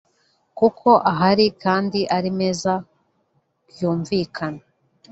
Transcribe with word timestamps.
kuko 0.57 0.89
ahari 1.11 1.45
kandi 1.63 1.99
ari 2.17 2.29
meza 2.39 2.73
yumvikana 3.79 4.61